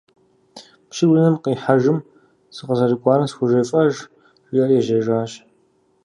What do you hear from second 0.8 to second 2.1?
Пщыр унэм къихьэжым